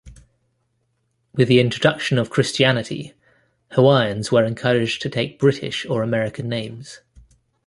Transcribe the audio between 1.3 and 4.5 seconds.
With the introduction of Christianity, Hawaiians were